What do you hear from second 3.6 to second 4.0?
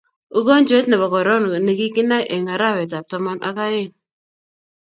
ieng